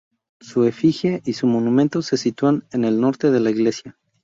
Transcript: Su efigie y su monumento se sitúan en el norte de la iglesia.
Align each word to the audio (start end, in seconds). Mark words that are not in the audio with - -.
Su 0.39 0.63
efigie 0.65 1.21
y 1.25 1.33
su 1.33 1.45
monumento 1.45 2.01
se 2.01 2.17
sitúan 2.17 2.63
en 2.71 2.85
el 2.85 2.99
norte 2.99 3.29
de 3.29 3.39
la 3.39 3.51
iglesia. 3.51 3.99